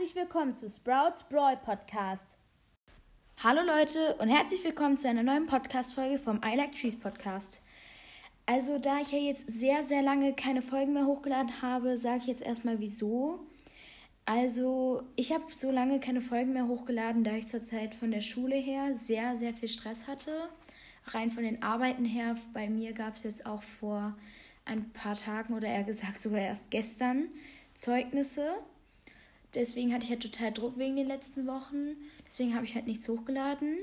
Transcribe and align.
herzlich 0.00 0.16
willkommen 0.16 0.56
zu 0.56 0.70
Sprouts 0.70 1.24
Brawl 1.24 1.58
Podcast. 1.58 2.38
Hallo 3.36 3.60
Leute 3.60 4.14
und 4.14 4.28
herzlich 4.28 4.64
willkommen 4.64 4.96
zu 4.96 5.06
einer 5.06 5.22
neuen 5.22 5.46
Podcast-Folge 5.46 6.18
vom 6.18 6.40
I 6.42 6.56
Like 6.56 6.74
Trees 6.74 6.98
Podcast. 6.98 7.60
Also, 8.46 8.78
da 8.78 8.98
ich 9.00 9.12
ja 9.12 9.18
jetzt 9.18 9.50
sehr, 9.50 9.82
sehr 9.82 10.00
lange 10.00 10.32
keine 10.32 10.62
Folgen 10.62 10.94
mehr 10.94 11.04
hochgeladen 11.04 11.60
habe, 11.60 11.98
sage 11.98 12.20
ich 12.20 12.26
jetzt 12.28 12.40
erstmal 12.40 12.80
wieso. 12.80 13.40
Also, 14.24 15.02
ich 15.16 15.34
habe 15.34 15.44
so 15.50 15.70
lange 15.70 16.00
keine 16.00 16.22
Folgen 16.22 16.54
mehr 16.54 16.66
hochgeladen, 16.66 17.22
da 17.22 17.32
ich 17.32 17.48
zurzeit 17.48 17.94
von 17.94 18.10
der 18.10 18.22
Schule 18.22 18.56
her 18.56 18.94
sehr, 18.94 19.36
sehr 19.36 19.52
viel 19.52 19.68
Stress 19.68 20.08
hatte. 20.08 20.48
Rein 21.08 21.30
von 21.30 21.42
den 21.42 21.62
Arbeiten 21.62 22.06
her, 22.06 22.36
bei 22.54 22.70
mir 22.70 22.94
gab 22.94 23.16
es 23.16 23.24
jetzt 23.24 23.44
auch 23.44 23.62
vor 23.62 24.16
ein 24.64 24.92
paar 24.94 25.14
Tagen 25.14 25.52
oder 25.52 25.68
eher 25.68 25.84
gesagt 25.84 26.22
sogar 26.22 26.40
erst 26.40 26.70
gestern 26.70 27.28
Zeugnisse. 27.74 28.46
Deswegen 29.54 29.92
hatte 29.92 30.04
ich 30.04 30.10
halt 30.10 30.22
total 30.22 30.52
Druck 30.52 30.78
wegen 30.78 30.96
den 30.96 31.08
letzten 31.08 31.46
Wochen. 31.46 31.96
Deswegen 32.26 32.54
habe 32.54 32.64
ich 32.64 32.74
halt 32.74 32.86
nichts 32.86 33.08
hochgeladen. 33.08 33.76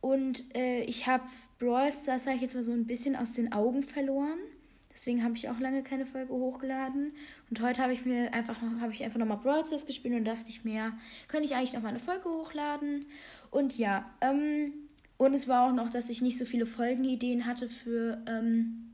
Und 0.00 0.44
äh, 0.56 0.82
ich 0.82 1.06
habe 1.06 1.24
Brawl 1.58 1.92
Stars, 1.92 2.24
sage 2.24 2.36
ich 2.36 2.42
jetzt 2.42 2.54
mal 2.54 2.62
so 2.62 2.72
ein 2.72 2.86
bisschen 2.86 3.14
aus 3.14 3.34
den 3.34 3.52
Augen 3.52 3.82
verloren. 3.82 4.38
Deswegen 4.92 5.24
habe 5.24 5.34
ich 5.36 5.48
auch 5.48 5.58
lange 5.58 5.82
keine 5.82 6.06
Folge 6.06 6.32
hochgeladen. 6.32 7.12
Und 7.48 7.60
heute 7.62 7.82
habe 7.82 7.92
ich 7.92 8.04
mir 8.04 8.32
einfach 8.34 8.60
noch, 8.60 8.80
habe 8.80 8.92
ich 8.92 9.02
einfach 9.04 9.18
nochmal 9.18 9.38
Brawl 9.38 9.64
Stars 9.64 9.86
gespielt 9.86 10.14
und 10.14 10.24
dachte 10.24 10.48
ich 10.48 10.64
mir, 10.64 10.92
könnte 11.28 11.44
ich 11.44 11.54
eigentlich 11.54 11.72
noch 11.72 11.82
mal 11.82 11.88
eine 11.88 12.00
Folge 12.00 12.28
hochladen. 12.28 13.06
Und 13.50 13.78
ja, 13.78 14.10
ähm, 14.20 14.72
und 15.16 15.34
es 15.34 15.46
war 15.46 15.68
auch 15.68 15.72
noch, 15.72 15.90
dass 15.90 16.10
ich 16.10 16.20
nicht 16.20 16.36
so 16.36 16.44
viele 16.44 16.66
Folgenideen 16.66 17.46
hatte 17.46 17.68
für 17.68 18.22
ähm, 18.26 18.91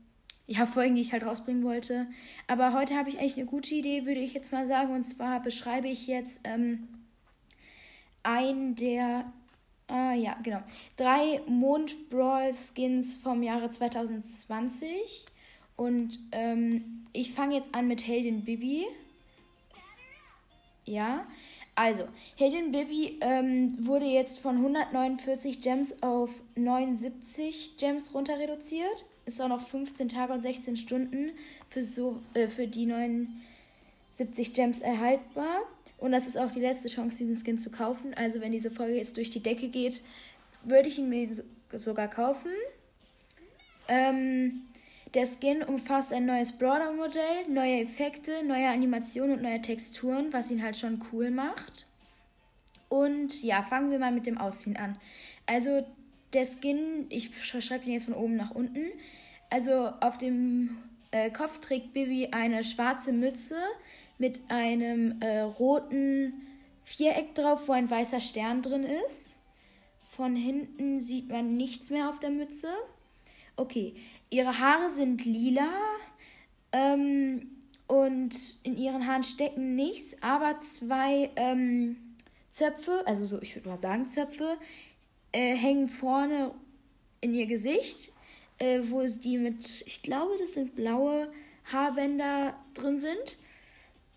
ja, 0.49 0.65
Folgen, 0.65 0.95
die 0.95 1.01
ich 1.01 1.13
halt 1.13 1.25
rausbringen 1.25 1.63
wollte. 1.63 2.07
Aber 2.47 2.73
heute 2.73 2.95
habe 2.95 3.09
ich 3.09 3.19
eigentlich 3.19 3.37
eine 3.37 3.45
gute 3.45 3.75
Idee, 3.75 4.07
würde 4.07 4.19
ich 4.19 4.33
jetzt 4.33 4.51
mal 4.51 4.65
sagen. 4.65 4.95
Und 4.95 5.03
zwar 5.03 5.41
beschreibe 5.41 5.87
ich 5.87 6.07
jetzt 6.07 6.41
ähm, 6.43 6.87
ein 8.23 8.75
der, 8.75 9.31
äh, 9.91 10.19
ja, 10.19 10.35
genau, 10.41 10.61
drei 10.97 11.41
Mond-Brawl-Skins 11.45 13.17
vom 13.17 13.43
Jahre 13.43 13.69
2020. 13.69 15.27
Und 15.75 16.17
ähm, 16.31 17.05
ich 17.13 17.31
fange 17.31 17.55
jetzt 17.55 17.75
an 17.75 17.87
mit 17.87 18.07
Heldin 18.07 18.43
Bibi. 18.43 18.87
Ja, 20.85 21.27
also, 21.75 22.07
Heldin 22.35 22.71
Bibi 22.71 23.19
ähm, 23.21 23.85
wurde 23.85 24.05
jetzt 24.05 24.39
von 24.39 24.57
149 24.57 25.61
Gems 25.61 26.01
auf 26.01 26.41
79 26.55 27.77
Gems 27.77 28.15
runter 28.15 28.39
reduziert. 28.39 29.05
Ist 29.29 29.41
auch 29.41 29.47
noch 29.47 29.61
15 29.61 30.09
Tage 30.09 30.33
und 30.33 30.41
16 30.41 30.75
Stunden 30.75 31.33
für, 31.67 31.83
so, 31.83 32.19
äh, 32.33 32.47
für 32.47 32.65
die 32.65 32.87
79 32.87 34.53
Gems 34.53 34.79
erhaltbar. 34.79 35.61
Und 35.99 36.13
das 36.13 36.25
ist 36.25 36.35
auch 36.35 36.49
die 36.49 36.59
letzte 36.59 36.87
Chance, 36.87 37.19
diesen 37.19 37.35
Skin 37.35 37.59
zu 37.59 37.69
kaufen. 37.69 38.15
Also, 38.15 38.41
wenn 38.41 38.51
diese 38.51 38.71
Folge 38.71 38.95
jetzt 38.95 39.17
durch 39.17 39.29
die 39.29 39.43
Decke 39.43 39.67
geht, 39.67 40.01
würde 40.63 40.89
ich 40.89 40.97
ihn 40.97 41.09
mir 41.09 41.29
sogar 41.73 42.07
kaufen. 42.07 42.49
Ähm, 43.87 44.61
der 45.13 45.27
Skin 45.27 45.61
umfasst 45.61 46.11
ein 46.11 46.25
neues 46.25 46.51
Brawler-Modell, 46.53 47.49
neue 47.49 47.81
Effekte, 47.81 48.43
neue 48.43 48.69
Animationen 48.69 49.37
und 49.37 49.43
neue 49.43 49.61
Texturen, 49.61 50.33
was 50.33 50.49
ihn 50.49 50.63
halt 50.63 50.75
schon 50.75 51.03
cool 51.11 51.29
macht. 51.29 51.85
Und 52.87 53.43
ja, 53.43 53.61
fangen 53.61 53.91
wir 53.91 53.99
mal 53.99 54.11
mit 54.11 54.25
dem 54.25 54.39
Aussehen 54.39 54.75
an. 54.75 54.97
Also 55.45 55.85
der 56.33 56.45
Skin, 56.45 57.05
ich 57.09 57.29
schreibe 57.43 57.85
den 57.85 57.93
jetzt 57.93 58.05
von 58.05 58.13
oben 58.13 58.35
nach 58.35 58.51
unten. 58.51 58.87
Also 59.49 59.91
auf 59.99 60.17
dem 60.17 60.77
äh, 61.11 61.31
Kopf 61.31 61.59
trägt 61.59 61.93
Bibi 61.93 62.29
eine 62.31 62.63
schwarze 62.63 63.11
Mütze 63.11 63.55
mit 64.17 64.41
einem 64.49 65.21
äh, 65.21 65.39
roten 65.39 66.33
Viereck 66.83 67.35
drauf, 67.35 67.67
wo 67.67 67.71
ein 67.71 67.89
weißer 67.89 68.19
Stern 68.19 68.61
drin 68.61 68.83
ist. 69.07 69.39
Von 70.03 70.35
hinten 70.35 70.99
sieht 70.99 71.29
man 71.29 71.55
nichts 71.57 71.89
mehr 71.89 72.09
auf 72.09 72.19
der 72.19 72.29
Mütze. 72.29 72.69
Okay, 73.55 73.95
ihre 74.29 74.59
Haare 74.59 74.89
sind 74.89 75.25
lila 75.25 75.69
ähm, 76.71 77.57
und 77.87 78.35
in 78.63 78.77
ihren 78.77 79.07
Haaren 79.07 79.23
stecken 79.23 79.75
nichts, 79.75 80.21
aber 80.21 80.59
zwei 80.59 81.29
ähm, 81.35 81.97
Zöpfe, 82.49 83.03
also 83.05 83.25
so, 83.25 83.41
ich 83.41 83.55
würde 83.55 83.69
mal 83.69 83.77
sagen 83.77 84.07
Zöpfe, 84.07 84.57
äh, 85.31 85.55
hängen 85.55 85.87
vorne 85.87 86.51
in 87.21 87.33
ihr 87.33 87.47
Gesicht, 87.47 88.11
äh, 88.59 88.79
wo 88.83 89.05
die 89.05 89.37
mit, 89.37 89.83
ich 89.85 90.01
glaube, 90.01 90.33
das 90.39 90.53
sind 90.53 90.75
blaue 90.75 91.31
Haarbänder 91.71 92.55
drin 92.73 92.99
sind. 92.99 93.37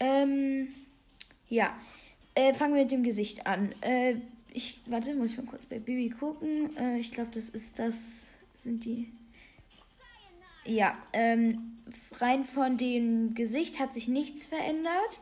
Ähm, 0.01 0.69
ja, 1.49 1.77
äh, 2.35 2.55
fangen 2.55 2.75
wir 2.75 2.83
mit 2.83 2.93
dem 2.93 3.03
Gesicht 3.03 3.47
an. 3.47 3.75
Äh, 3.83 4.17
ich, 4.53 4.81
warte, 4.87 5.15
muss 5.15 5.33
ich 5.33 5.39
mal 5.39 5.47
kurz 5.47 5.67
bei 5.67 5.79
Bibi 5.79 6.11
gucken. 6.11 6.77
Äh, 6.77 6.99
ich 6.99 7.13
glaube, 7.13 7.31
das 7.33 7.49
ist 7.49 7.79
das, 7.79 8.37
sind 8.55 8.85
die 8.85 9.13
ja, 10.65 10.97
ähm, 11.13 11.83
rein 12.13 12.45
von 12.45 12.77
dem 12.77 13.35
Gesicht 13.35 13.81
hat 13.81 13.95
sich 13.95 14.09
nichts 14.09 14.47
verändert, 14.47 15.21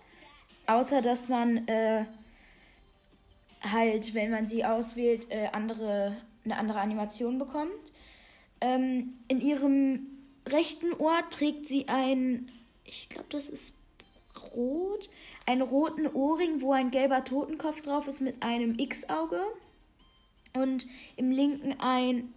außer 0.66 1.00
dass 1.00 1.28
man 1.28 1.66
äh, 1.68 2.04
halt, 3.62 4.14
wenn 4.14 4.30
man 4.30 4.46
sie 4.46 4.64
auswählt, 4.64 5.30
äh, 5.30 5.48
andere, 5.52 6.16
eine 6.44 6.58
andere 6.58 6.80
Animation 6.80 7.38
bekommt. 7.38 7.92
Ähm, 8.60 9.14
in 9.28 9.40
ihrem 9.40 10.06
rechten 10.46 10.92
Ohr 10.92 11.18
trägt 11.30 11.66
sie 11.66 11.88
ein, 11.88 12.50
ich 12.84 13.08
glaube, 13.08 13.28
das 13.30 13.48
ist 13.48 13.74
rot, 14.54 15.08
einen 15.46 15.62
roten 15.62 16.06
Ohrring, 16.06 16.60
wo 16.60 16.72
ein 16.72 16.90
gelber 16.90 17.24
Totenkopf 17.24 17.80
drauf 17.82 18.08
ist 18.08 18.20
mit 18.20 18.42
einem 18.42 18.78
X-Auge 18.78 19.40
und 20.54 20.86
im 21.16 21.30
linken 21.30 21.78
ein 21.80 22.32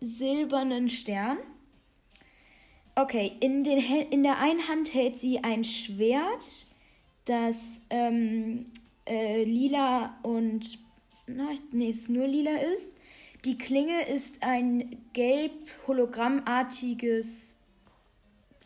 silbernen 0.00 0.88
Stern. 0.88 1.38
Okay, 2.94 3.32
in, 3.40 3.62
den, 3.62 3.78
in 4.10 4.22
der 4.22 4.38
einen 4.38 4.68
Hand 4.68 4.94
hält 4.94 5.20
sie 5.20 5.44
ein 5.44 5.64
Schwert, 5.64 6.66
das 7.26 7.82
ähm, 7.90 8.66
äh, 9.06 9.44
lila 9.44 10.18
und. 10.22 10.78
Na, 11.26 11.50
nee, 11.72 11.88
es 11.88 12.08
nur 12.08 12.26
lila 12.26 12.56
ist. 12.72 12.96
Die 13.44 13.58
Klinge 13.58 14.08
ist 14.08 14.42
ein 14.42 14.96
gelb-hologrammartiges. 15.12 17.56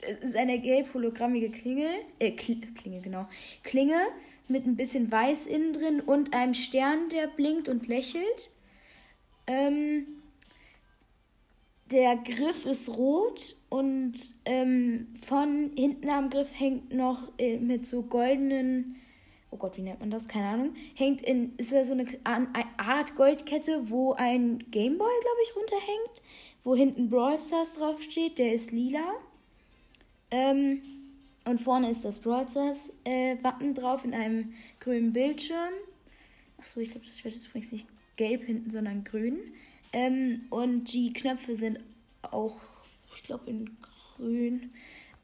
Es 0.00 0.18
ist 0.18 0.36
eine 0.36 0.60
gelb-hologrammige 0.60 1.50
Klinge. 1.50 1.88
Äh, 2.18 2.30
Klinge, 2.32 3.00
genau. 3.02 3.26
Klinge 3.62 3.98
mit 4.48 4.66
ein 4.66 4.76
bisschen 4.76 5.10
weiß 5.10 5.46
innen 5.46 5.72
drin 5.72 6.00
und 6.00 6.34
einem 6.34 6.52
Stern, 6.54 7.08
der 7.10 7.28
blinkt 7.28 7.68
und 7.68 7.86
lächelt. 7.86 8.50
Ähm, 9.46 10.06
der 11.90 12.16
Griff 12.16 12.66
ist 12.66 12.88
rot 12.90 13.56
und 13.68 14.12
ähm, 14.44 15.08
von 15.26 15.72
hinten 15.76 16.08
am 16.08 16.30
Griff 16.30 16.58
hängt 16.58 16.92
noch 16.92 17.32
äh, 17.38 17.58
mit 17.58 17.86
so 17.86 18.02
goldenen, 18.02 18.96
oh 19.50 19.56
Gott, 19.56 19.76
wie 19.76 19.82
nennt 19.82 20.00
man 20.00 20.10
das? 20.10 20.28
Keine 20.28 20.48
Ahnung. 20.48 20.74
Hängt 20.94 21.22
in, 21.22 21.56
ist 21.56 21.72
da 21.72 21.84
so 21.84 21.92
eine, 21.92 22.06
Art 22.76 23.14
Goldkette, 23.16 23.90
wo 23.90 24.12
ein 24.12 24.58
Gameboy, 24.70 25.10
glaube 25.20 25.38
ich, 25.44 25.56
runterhängt, 25.56 26.22
wo 26.64 26.74
hinten 26.74 27.10
Brawl 27.10 27.38
Stars 27.38 27.74
draufsteht, 27.74 28.38
der 28.38 28.52
ist 28.52 28.70
lila. 28.70 29.14
Ähm, 30.30 30.82
und 31.44 31.60
vorne 31.60 31.90
ist 31.90 32.04
das 32.04 32.20
Brawl 32.20 32.48
Stars 32.48 32.92
äh, 33.04 33.36
Wappen 33.42 33.74
drauf 33.74 34.04
in 34.04 34.14
einem 34.14 34.52
grünen 34.78 35.12
Bildschirm. 35.12 35.74
Achso, 36.58 36.80
ich 36.80 36.90
glaube, 36.90 37.06
das 37.06 37.18
Schwert 37.18 37.34
ist 37.34 37.46
übrigens 37.48 37.72
nicht 37.72 37.86
gelb 38.16 38.44
hinten, 38.44 38.70
sondern 38.70 39.02
grün. 39.02 39.38
Ähm, 39.92 40.42
und 40.50 40.92
die 40.92 41.12
Knöpfe 41.12 41.54
sind 41.54 41.80
auch, 42.22 42.58
ich 43.16 43.22
glaube, 43.22 43.50
in 43.50 43.76
grün. 44.16 44.70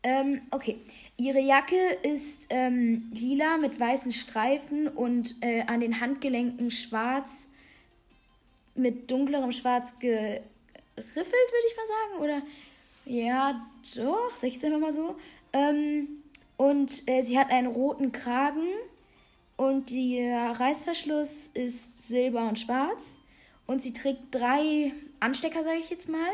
Ähm, 0.06 0.42
okay, 0.52 0.78
ihre 1.16 1.40
Jacke 1.40 1.98
ist 2.04 2.46
ähm, 2.50 3.10
lila 3.12 3.56
mit 3.58 3.80
weißen 3.80 4.12
Streifen 4.12 4.86
und 4.86 5.34
äh, 5.40 5.62
an 5.62 5.80
den 5.80 6.00
Handgelenken 6.00 6.70
schwarz 6.70 7.48
mit 8.76 9.10
dunklerem 9.10 9.50
Schwarz 9.50 9.98
geriffelt, 9.98 10.36
würde 10.96 11.66
ich 11.68 11.76
mal 11.76 11.86
sagen. 11.88 12.22
Oder 12.22 12.42
ja, 13.04 13.66
doch, 13.96 14.30
sag 14.36 14.44
ich 14.46 14.54
jetzt 14.54 14.64
einfach 14.64 14.78
mal 14.78 14.92
so. 14.92 15.16
Ähm, 15.52 16.22
und 16.56 17.02
äh, 17.08 17.22
sie 17.22 17.36
hat 17.36 17.50
einen 17.50 17.66
roten 17.66 18.12
Kragen 18.12 18.68
und 19.56 19.90
der 19.90 20.52
Reißverschluss 20.52 21.48
ist 21.48 22.06
silber 22.06 22.46
und 22.48 22.60
schwarz 22.60 23.18
und 23.66 23.82
sie 23.82 23.92
trägt 23.92 24.32
drei 24.32 24.92
Anstecker, 25.20 25.62
sage 25.62 25.78
ich 25.78 25.90
jetzt 25.90 26.08
mal. 26.08 26.28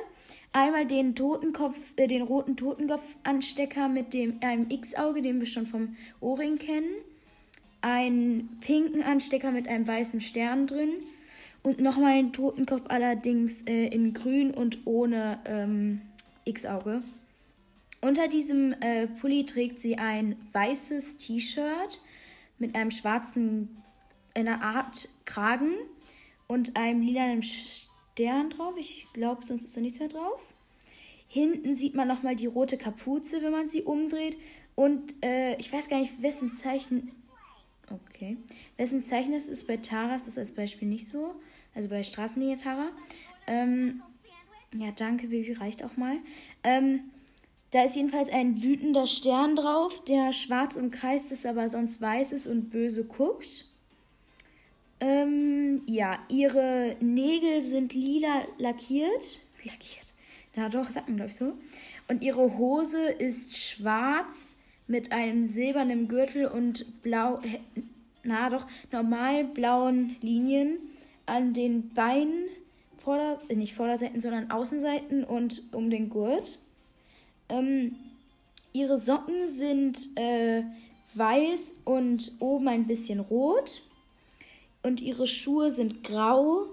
Einmal 0.53 0.87
den 0.87 1.15
Totenkopf, 1.15 1.77
äh, 1.97 2.07
den 2.07 2.23
roten 2.23 2.57
Totenkopf-Anstecker 2.57 3.89
mit 3.89 4.13
dem 4.13 4.39
einem 4.43 4.71
X-Auge, 4.71 5.23
den 5.23 5.41
wir 5.41 5.47
schon 5.47 5.67
vom 5.67 5.97
Ohrring 6.21 6.59
kennen. 6.59 6.91
Einen 7.81 8.59
pinken 8.61 9.03
Anstecker 9.03 9.51
mit 9.51 9.69
einem 9.69 9.87
weißen 9.87 10.21
Stern 10.21 10.67
drin. 10.67 10.91
Und 11.63 11.81
nochmal 11.81 12.13
einen 12.13 12.33
Totenkopf 12.33 12.83
allerdings 12.89 13.63
äh, 13.65 13.87
in 13.87 14.15
grün 14.15 14.53
und 14.53 14.79
ohne 14.85 15.39
ähm, 15.45 16.03
X-Auge. 16.45 17.03
Unter 18.01 18.27
diesem 18.27 18.75
äh, 18.81 19.07
Pulli 19.07 19.45
trägt 19.45 19.81
sie 19.81 19.97
ein 19.97 20.37
weißes 20.53 21.19
T-Shirt 21.19 22.01
mit 22.59 22.75
einem 22.75 22.91
schwarzen 22.91 23.83
einer 24.35 24.63
Art 24.63 25.09
Kragen 25.25 25.75
und 26.47 26.77
einem 26.77 27.03
lilanen 27.03 27.43
Stern 28.13 28.51
drauf. 28.51 28.75
Ich 28.77 29.07
glaube, 29.13 29.45
sonst 29.45 29.65
ist 29.65 29.77
da 29.77 29.81
nichts 29.81 29.99
mehr 29.99 30.09
drauf. 30.09 30.41
Hinten 31.29 31.75
sieht 31.75 31.95
man 31.95 32.09
nochmal 32.09 32.37
die 32.37 32.47
rote 32.47 32.77
Kapuze, 32.77 33.43
wenn 33.43 33.53
man 33.53 33.69
sie 33.69 33.83
umdreht. 33.83 34.37
Und 34.75 35.15
äh, 35.25 35.57
ich 35.57 35.73
weiß 35.73 35.89
gar 35.89 35.99
nicht, 35.99 36.23
wessen 36.23 36.53
Zeichen. 36.53 37.13
Okay. 37.91 38.37
Wessen 38.77 39.03
Zeichen 39.03 39.33
das 39.33 39.49
ist 39.49 39.67
bei 39.67 39.79
Tara 39.79 40.15
ist 40.15 40.29
das 40.29 40.39
als 40.39 40.53
Beispiel 40.53 40.89
nicht 40.89 41.09
so. 41.09 41.35
Also 41.75 41.89
bei 41.89 42.03
Straßenlinie 42.03 42.57
Tara. 42.57 42.91
Ähm, 43.47 44.03
ja, 44.75 44.91
danke, 44.93 45.29
Baby, 45.29 45.53
reicht 45.53 45.83
auch 45.83 45.97
mal. 45.97 46.17
Ähm, 46.65 47.01
da 47.71 47.85
ist 47.85 47.97
jedenfalls 47.97 48.29
ein 48.31 48.63
wütender 48.63 49.07
Stern 49.07 49.57
drauf, 49.57 50.05
der 50.05 50.35
schwarz 50.35 50.77
umkreist 50.77 51.33
ist, 51.33 51.47
aber 51.47 51.69
sonst 51.71 52.01
weiß 52.01 52.33
ist 52.33 52.47
und 52.47 52.69
böse 52.69 53.05
guckt. 53.05 53.72
Ähm, 55.03 55.81
ja, 55.87 56.17
ihre 56.29 56.95
Nägel 57.01 57.65
sind 57.65 57.93
lila 57.93 58.45
lackiert. 58.59 59.41
Lackiert. 59.65 60.15
Na 60.55 60.69
doch, 60.69 60.89
sagt 60.91 61.09
man, 61.09 61.17
glaube 61.17 61.31
ich, 61.31 61.37
so. 61.37 61.55
Und 62.07 62.23
ihre 62.23 62.57
Hose 62.57 63.09
ist 63.09 63.57
schwarz 63.57 64.57
mit 64.87 65.11
einem 65.11 65.45
silbernen 65.45 66.07
Gürtel 66.07 66.47
und 66.47 67.03
blau, 67.03 67.41
na 68.23 68.49
doch, 68.49 68.65
normal 68.93 69.45
blauen 69.45 70.15
Linien 70.21 70.79
an 71.27 71.53
den 71.53 71.89
Beinen, 71.95 72.45
Vorder-, 72.97 73.41
äh, 73.49 73.57
nicht 73.57 73.75
Vorderseiten, 73.75 74.21
sondern 74.21 74.53
Außenseiten 74.53 75.25
und 75.25 75.63
um 75.73 75.91
den 75.91 76.11
Gurt. 76.11 76.61
Ähm, 77.49 77.97
ihre 78.73 78.99
Socken 78.99 79.49
sind 79.49 80.17
äh, 80.17 80.63
weiß 81.15 81.75
und 81.85 82.33
oben 82.39 82.69
ein 82.69 82.87
bisschen 82.87 83.19
rot. 83.19 83.83
Und 84.83 85.01
ihre 85.01 85.27
Schuhe 85.27 85.71
sind 85.71 86.03
grau, 86.03 86.67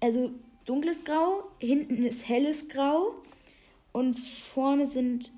also 0.00 0.30
dunkles 0.64 1.04
Grau, 1.04 1.44
hinten 1.58 2.04
ist 2.04 2.28
helles 2.28 2.68
Grau 2.68 3.14
und 3.92 4.18
vorne 4.18 4.86
sind, 4.86 5.30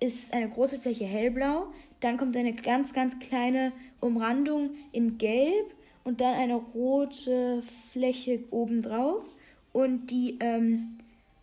ist 0.00 0.32
eine 0.32 0.48
große 0.48 0.78
Fläche 0.78 1.04
hellblau. 1.04 1.66
Dann 2.00 2.16
kommt 2.16 2.36
eine 2.36 2.54
ganz, 2.54 2.92
ganz 2.92 3.18
kleine 3.18 3.72
Umrandung 4.00 4.70
in 4.92 5.18
Gelb 5.18 5.74
und 6.04 6.20
dann 6.20 6.34
eine 6.34 6.54
rote 6.54 7.62
Fläche 7.62 8.44
obendrauf. 8.50 9.24
Und 9.72 10.10
die 10.10 10.38
ähm, 10.40 10.98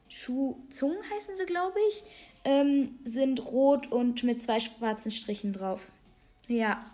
Schuhzungen 0.10 0.98
heißen 1.16 1.36
sie, 1.36 1.46
glaube 1.46 1.78
ich, 1.90 2.04
ähm, 2.44 2.98
sind 3.04 3.46
rot 3.52 3.92
und 3.92 4.24
mit 4.24 4.42
zwei 4.42 4.60
schwarzen 4.60 5.12
Strichen 5.12 5.54
drauf. 5.54 5.92
Ja. 6.48 6.86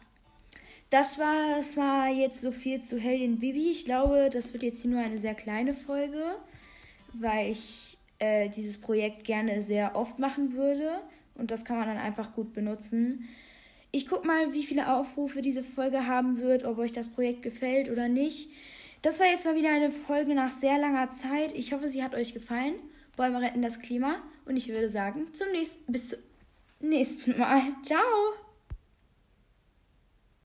Das 0.94 1.18
war, 1.18 1.56
das 1.56 1.76
war 1.76 2.08
jetzt 2.08 2.40
so 2.40 2.52
viel 2.52 2.80
zu 2.80 3.00
Heldin 3.00 3.40
Bibi. 3.40 3.72
Ich 3.72 3.84
glaube, 3.84 4.30
das 4.32 4.54
wird 4.54 4.62
jetzt 4.62 4.84
hier 4.84 4.92
nur 4.92 5.00
eine 5.00 5.18
sehr 5.18 5.34
kleine 5.34 5.74
Folge, 5.74 6.36
weil 7.14 7.50
ich 7.50 7.98
äh, 8.20 8.48
dieses 8.48 8.78
Projekt 8.78 9.24
gerne 9.24 9.64
sehr 9.64 9.96
oft 9.96 10.20
machen 10.20 10.54
würde. 10.54 11.02
Und 11.34 11.50
das 11.50 11.66
kann 11.66 11.80
man 11.80 11.88
dann 11.88 11.98
einfach 11.98 12.34
gut 12.34 12.54
benutzen. 12.54 13.28
Ich 13.90 14.08
gucke 14.08 14.28
mal, 14.28 14.54
wie 14.54 14.62
viele 14.62 14.94
Aufrufe 14.94 15.42
diese 15.42 15.64
Folge 15.64 16.06
haben 16.06 16.38
wird, 16.38 16.64
ob 16.64 16.78
euch 16.78 16.92
das 16.92 17.10
Projekt 17.10 17.42
gefällt 17.42 17.90
oder 17.90 18.08
nicht. 18.08 18.52
Das 19.02 19.20
war 19.20 19.26
jetzt 19.26 19.46
mal 19.46 19.56
wieder 19.56 19.74
eine 19.74 19.90
Folge 19.90 20.36
nach 20.36 20.52
sehr 20.52 20.78
langer 20.78 21.10
Zeit. 21.10 21.54
Ich 21.54 21.74
hoffe, 21.74 21.88
sie 21.88 22.04
hat 22.04 22.14
euch 22.14 22.36
gefallen. 22.36 22.76
Bäume 23.18 23.42
retten 23.42 23.64
das 23.64 23.80
Klima. 23.80 24.18
Und 24.46 24.58
ich 24.58 24.68
würde 24.68 24.90
sagen, 24.90 25.34
zum 25.34 25.50
nächsten, 25.54 25.92
bis 25.92 26.10
zum 26.10 26.20
nächsten 26.82 27.40
Mal. 27.40 27.62
Ciao! 27.82 28.43